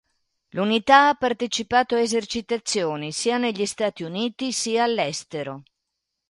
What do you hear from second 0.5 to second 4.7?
L'unità ha partecipato a esercitazioni, sia negli Stati Uniti